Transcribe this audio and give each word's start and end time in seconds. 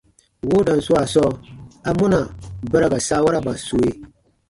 Woodan 0.49 0.79
swaa 0.85 1.11
sɔɔ, 1.13 1.31
amɔna 1.89 2.19
ba 2.71 2.77
ra 2.81 2.87
ka 2.93 2.99
saawaraba 3.07 3.53
sue? 3.67 3.89